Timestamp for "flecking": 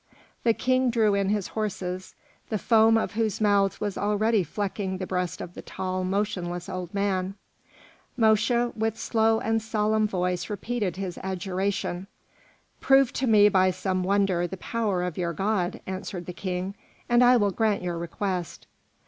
4.43-4.97